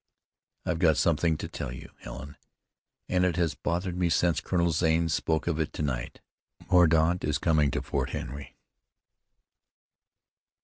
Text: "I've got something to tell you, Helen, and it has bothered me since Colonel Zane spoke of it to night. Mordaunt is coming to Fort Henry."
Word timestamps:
"I've 0.65 0.79
got 0.79 0.97
something 0.97 1.37
to 1.37 1.47
tell 1.47 1.71
you, 1.71 1.91
Helen, 1.99 2.35
and 3.07 3.23
it 3.23 3.35
has 3.35 3.53
bothered 3.53 3.95
me 3.95 4.09
since 4.09 4.41
Colonel 4.41 4.71
Zane 4.71 5.09
spoke 5.09 5.45
of 5.45 5.59
it 5.59 5.71
to 5.73 5.83
night. 5.83 6.21
Mordaunt 6.71 7.23
is 7.23 7.37
coming 7.37 7.69
to 7.69 7.83
Fort 7.83 8.09
Henry." 8.09 8.55